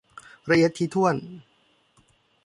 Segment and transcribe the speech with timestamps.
[0.49, 1.15] ละเอียดถี่ถ้วน